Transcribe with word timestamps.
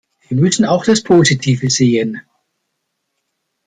Wir 0.29 0.37
müssen 0.37 0.65
auch 0.65 0.83
das 0.83 1.03
Positive 1.03 1.69
sehen. 1.69 2.21